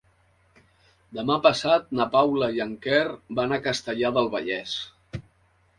[1.17, 3.05] Demà passat na Paula i en Quer
[3.41, 4.77] van a Castellar del Vallès.